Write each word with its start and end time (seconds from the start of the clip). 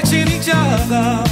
touching 0.00 0.28
each 0.28 0.48
other. 0.50 1.29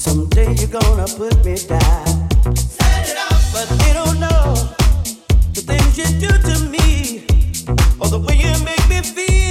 Someday 0.00 0.54
you're 0.54 0.80
gonna 0.80 1.04
put 1.04 1.44
me 1.44 1.56
down. 1.56 2.28
But 3.52 3.68
they 3.68 3.92
don't 3.92 4.18
know 4.18 4.54
the 5.52 5.60
things 5.60 5.98
you 5.98 6.06
do 6.18 6.28
to 6.28 6.58
me 6.70 7.26
or 8.00 8.08
the 8.08 8.18
way 8.18 8.36
you 8.36 8.64
make 8.64 8.88
me 8.88 9.02
feel. 9.02 9.49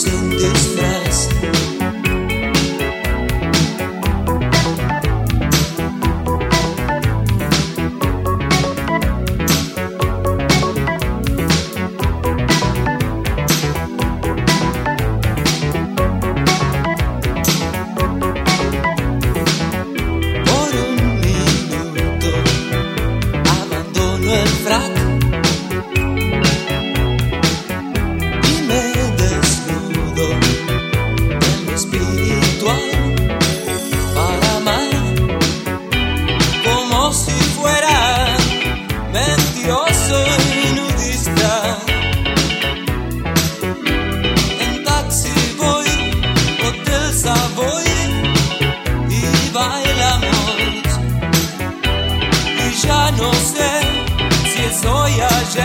se 0.00 0.16
hunde 0.16 0.48
más. 0.76 1.79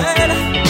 said 0.03 0.64